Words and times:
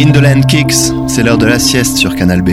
Indolent 0.00 0.42
Kicks, 0.42 0.92
c'est 1.08 1.24
l'heure 1.24 1.38
de 1.38 1.46
la 1.46 1.58
sieste 1.58 1.96
sur 1.96 2.14
Canal 2.14 2.42
B. 2.42 2.50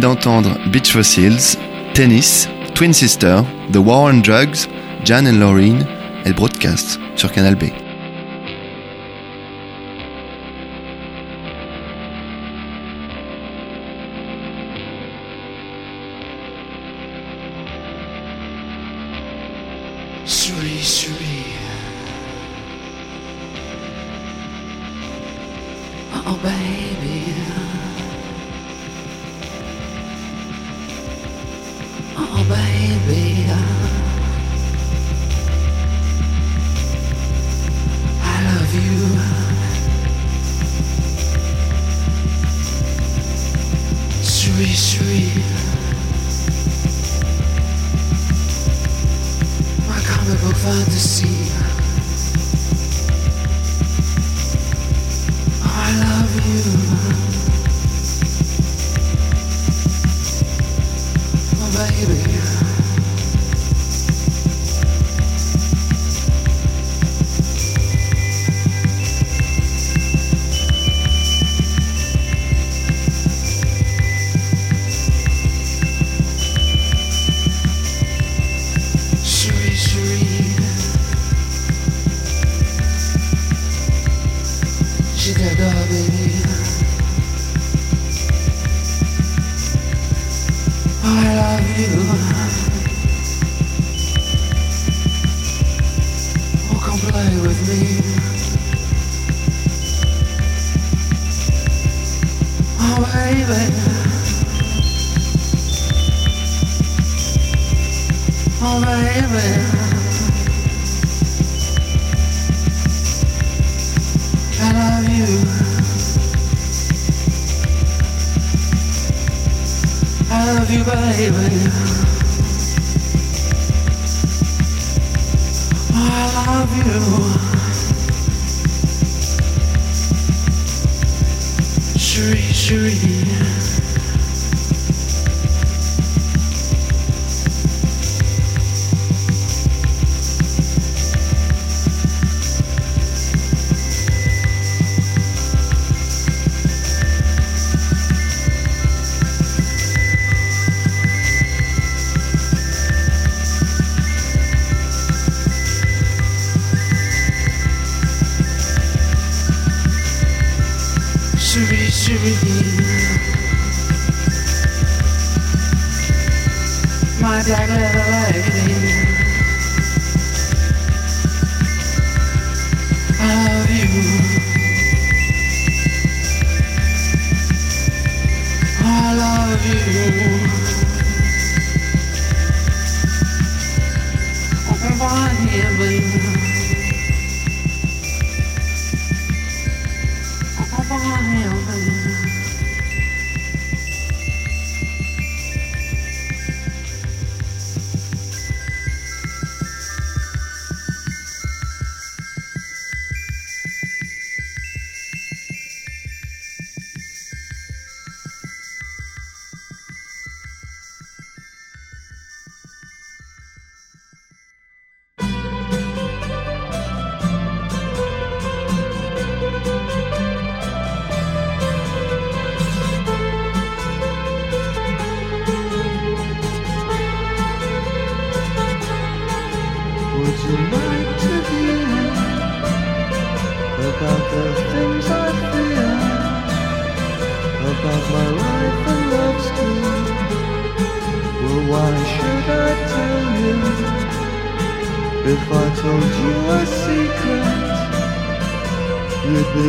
d'entendre 0.00 0.58
Beach 0.72 0.90
Fossils, 0.90 1.56
Tennis, 1.94 2.48
Twin 2.74 2.92
Sister, 2.92 3.44
The 3.72 3.76
War 3.76 4.12
on 4.12 4.20
Drugs, 4.20 4.68
Jan 5.04 5.26
and 5.26 5.38
Laureen 5.38 5.86
et 6.24 6.32
Broadcast 6.32 6.98
sur 7.16 7.30
Canal 7.30 7.54
B. 7.54 7.89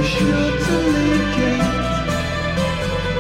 you'd 0.01 0.09
sure 0.09 0.51
to 0.65 0.75
leak 0.95 1.37
it. 1.37 1.61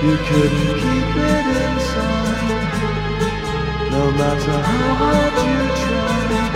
You 0.03 0.15
couldn't 0.27 0.73
keep 0.81 1.15
it 1.15 1.45
inside, 1.61 2.71
no 3.91 4.03
matter 4.11 4.57
how 4.69 4.93
hard 5.01 5.33
you 5.45 5.59
tried 5.81 6.51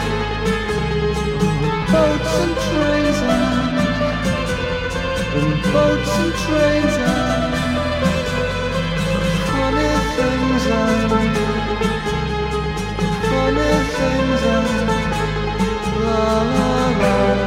boats 1.91 2.33
and 2.41 2.55
trains 2.65 3.19
and, 3.37 3.77
and 5.37 5.51
boats 5.71 6.13
and 6.21 6.33
trains 6.43 6.95
and 7.13 7.53
funny 9.51 9.93
things 10.17 10.63
and 10.81 11.11
funny 13.29 13.73
things 13.97 14.41
and 14.55 14.73
la 16.03 16.25
la 16.55 16.71
la 17.01 17.44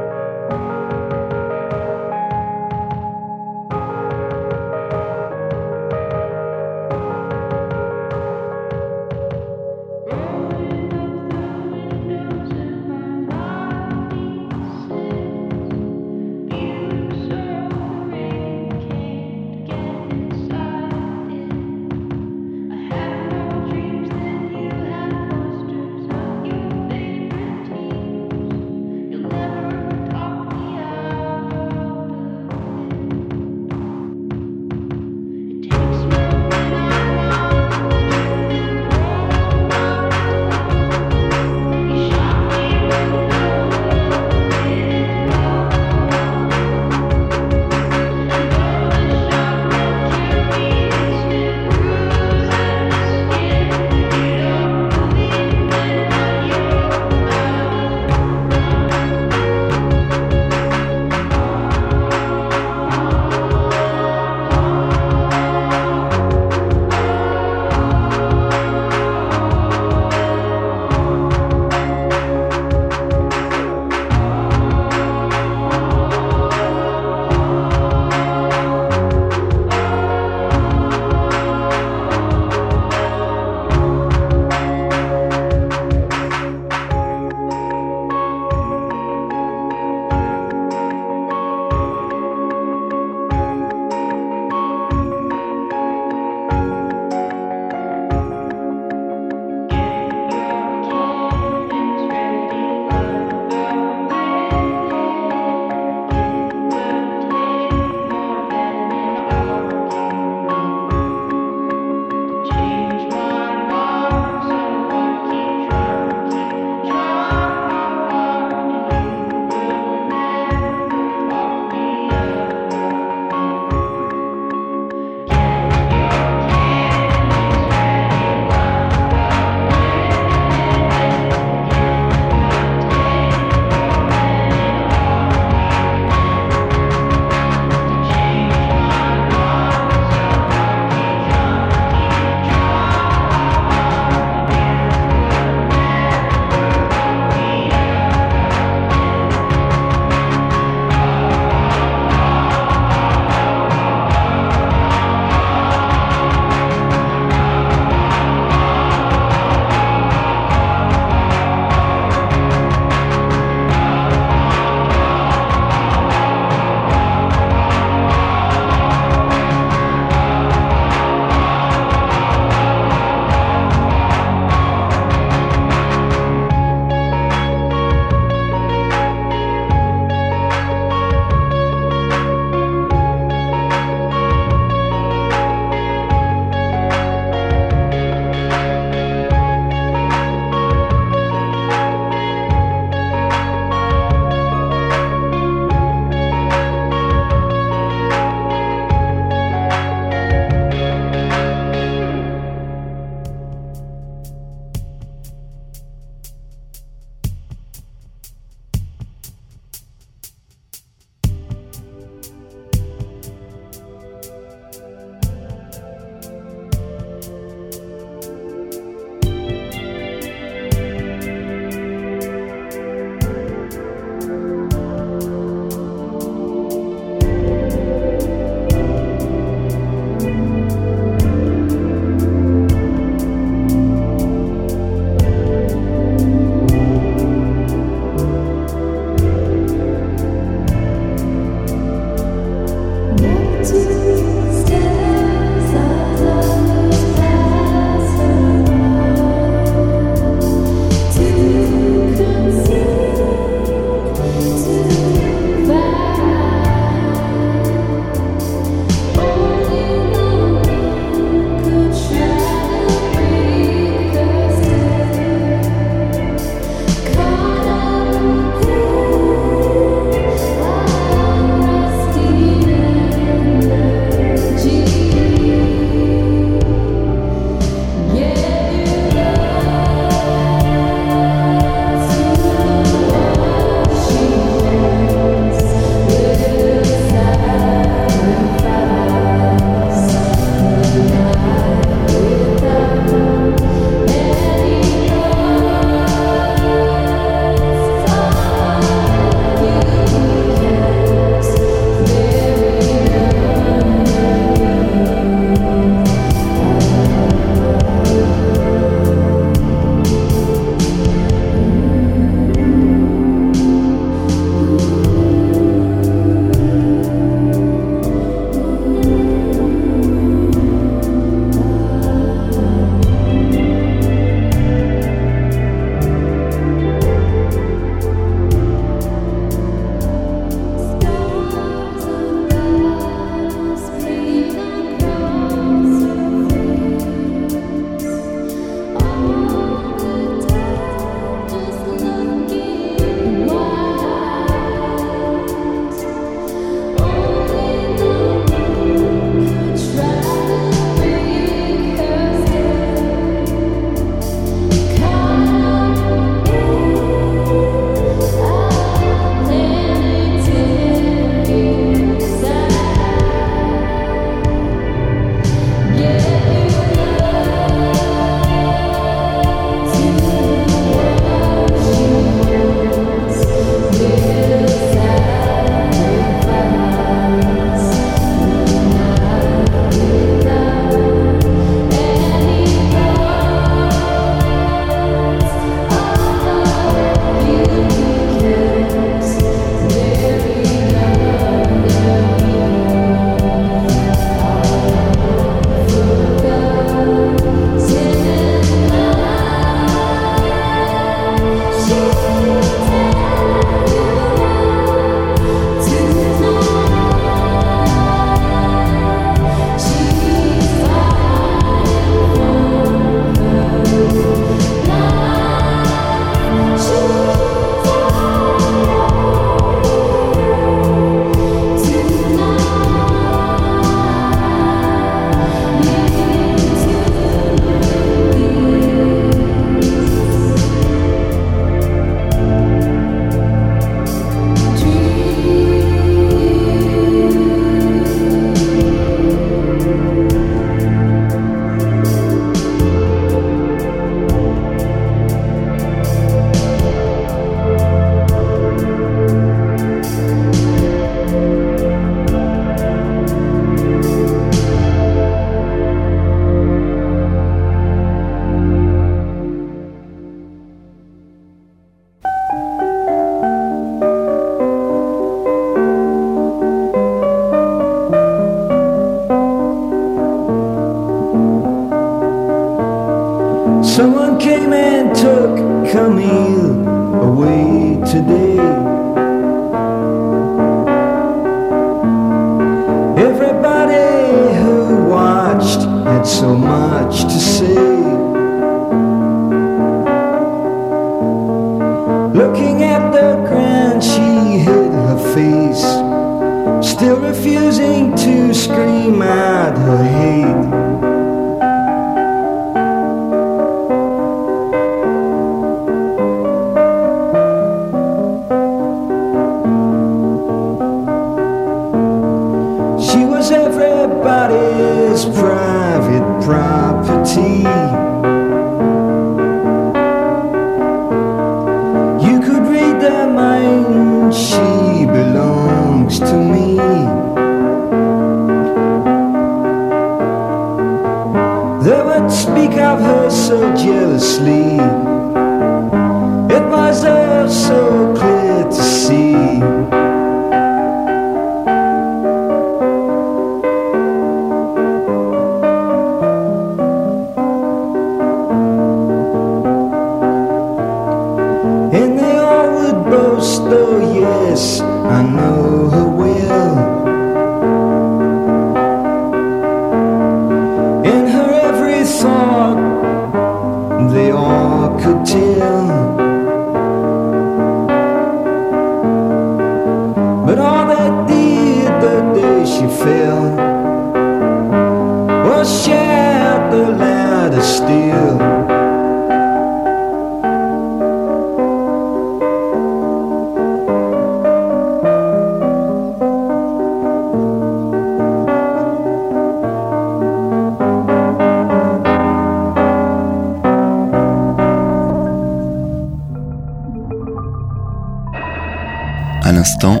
l'instant 599.60 600.00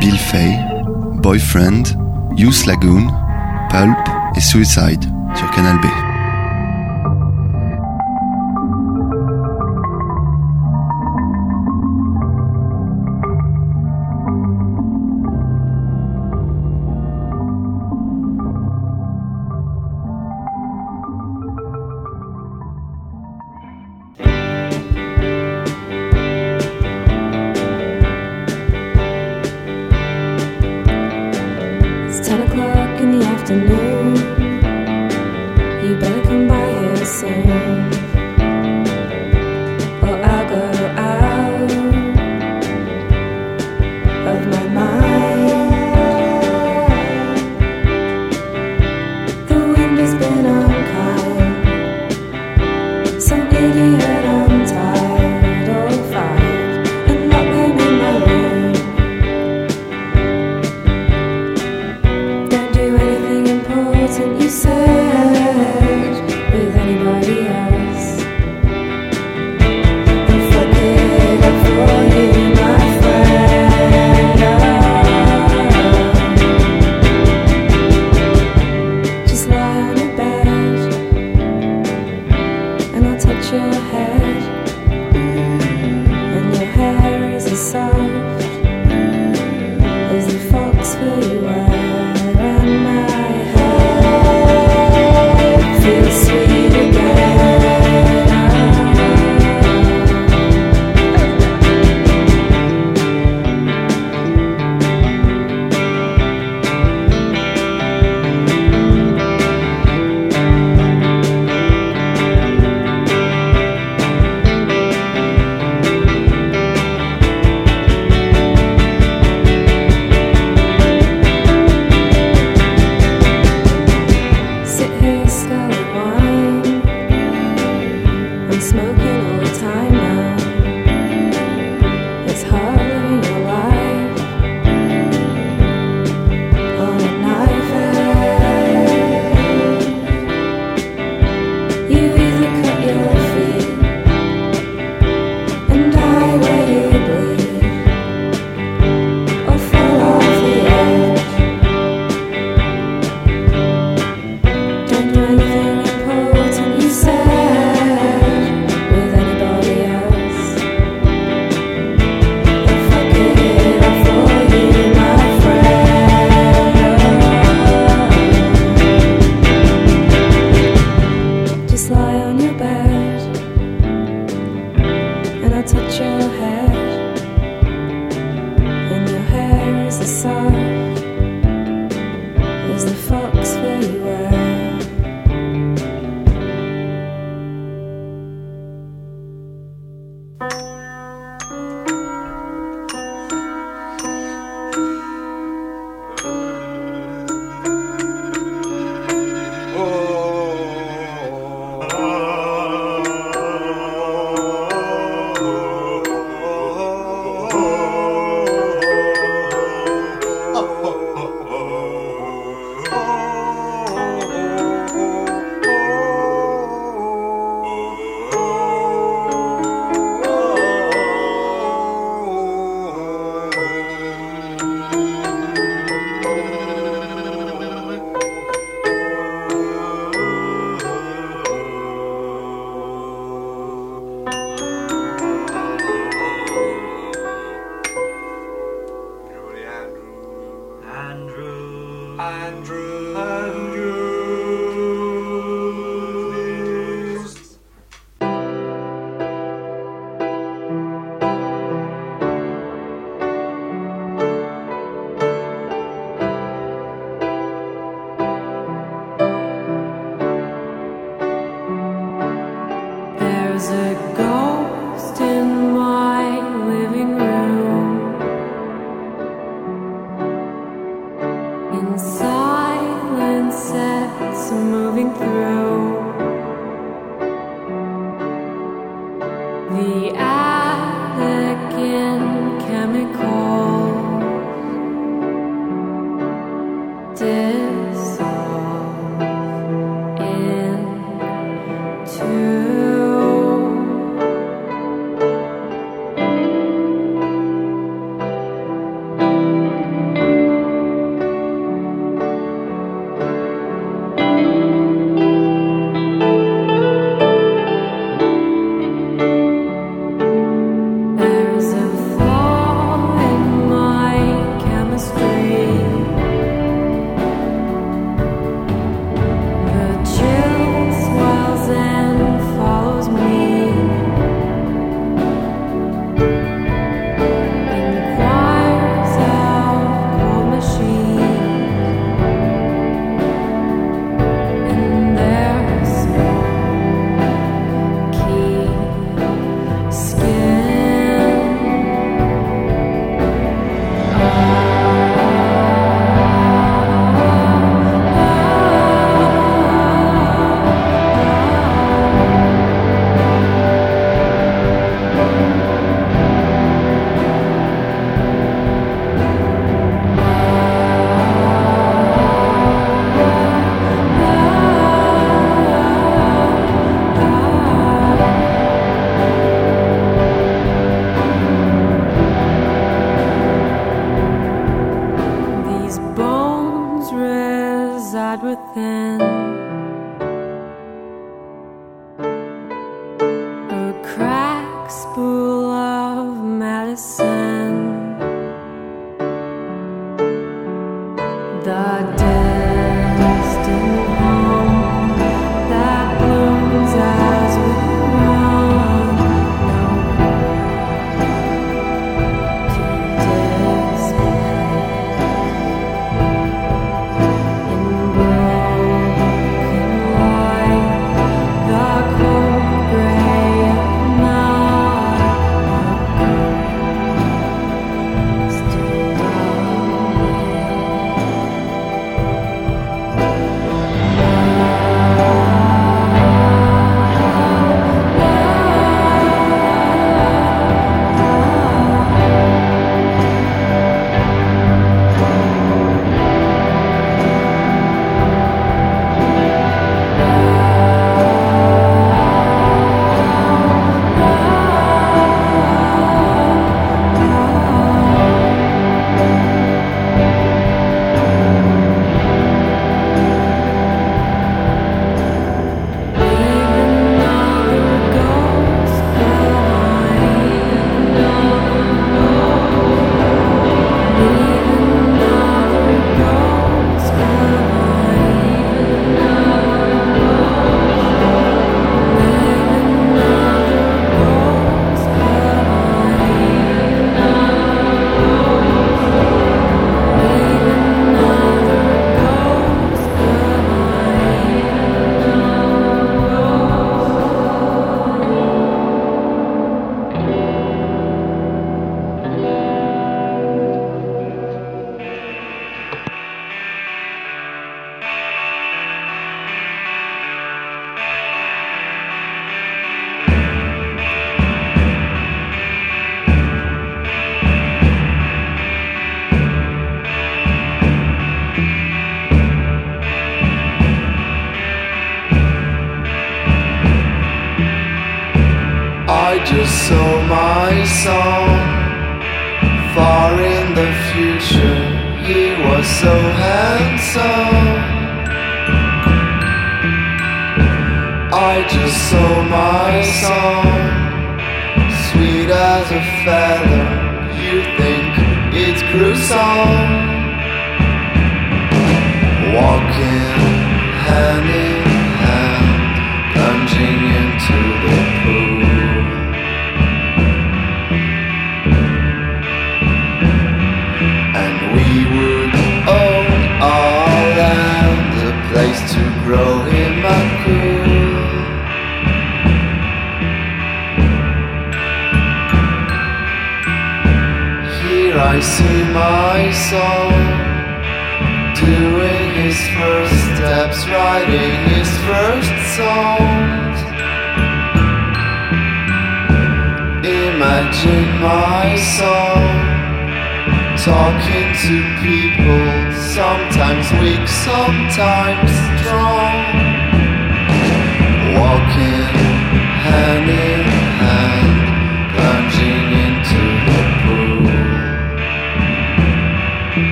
Bill 0.00 0.18
Fay, 0.18 0.54
Boyfriend, 1.22 1.96
Youth 2.36 2.66
Lagoon, 2.66 3.06
Pulp 3.70 3.96
et 4.36 4.40
Suicide 4.40 5.02
sur 5.34 5.50
Canal 5.52 5.80
B. 5.80 6.05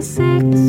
Six. 0.00 0.67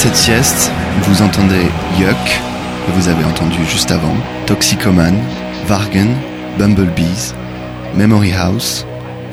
Cette 0.00 0.16
sieste, 0.16 0.70
vous 1.02 1.20
entendez 1.20 1.66
Yuck, 1.98 2.40
que 2.86 2.92
vous 2.92 3.08
avez 3.08 3.22
entendu 3.22 3.58
juste 3.66 3.90
avant, 3.90 4.16
Toxicoman, 4.46 5.14
Vargen, 5.66 6.16
Bumblebees, 6.58 7.34
Memory 7.94 8.32
House, 8.32 8.86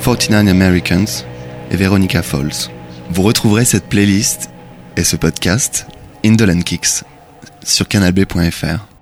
49 0.04 0.50
Americans 0.50 1.24
et 1.72 1.78
Veronica 1.78 2.22
Falls. 2.22 2.70
Vous 3.12 3.22
retrouverez 3.22 3.64
cette 3.64 3.88
playlist 3.88 4.50
et 4.98 5.06
ce 5.06 5.16
podcast, 5.16 5.88
Indolent 6.26 6.64
Kicks, 6.64 7.06
sur 7.64 7.88
canalb.fr. 7.88 8.88